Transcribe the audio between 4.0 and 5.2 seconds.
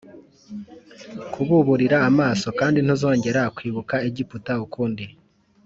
Egiputa ukundi